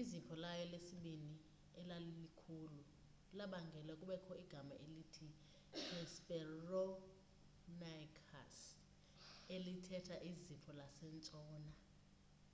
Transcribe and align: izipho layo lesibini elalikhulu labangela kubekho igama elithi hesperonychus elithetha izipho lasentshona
izipho 0.00 0.34
layo 0.44 0.64
lesibini 0.72 1.34
elalikhulu 1.80 2.80
labangela 3.38 3.92
kubekho 4.00 4.32
igama 4.44 4.74
elithi 4.84 5.28
hesperonychus 5.90 8.58
elithetha 9.54 10.16
izipho 10.30 10.70
lasentshona 10.78 11.72